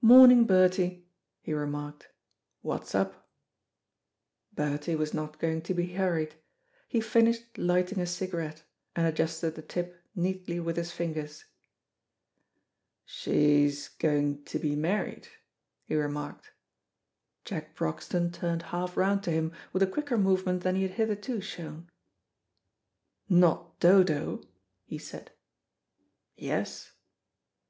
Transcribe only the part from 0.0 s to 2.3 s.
"Morning, Bertie," he remarked;